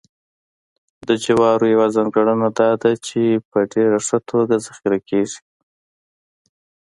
[1.07, 5.41] د جوارو یوه ځانګړنه دا ده چې په ډېره ښه توګه ذخیره کېږي